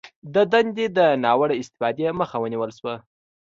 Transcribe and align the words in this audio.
د 0.33 0.35
دندې 0.51 0.85
د 0.97 0.99
ناوړه 1.23 1.55
استفادې 1.61 2.07
مخه 2.19 2.35
ونیول 2.43 2.71
شوه 2.77 2.95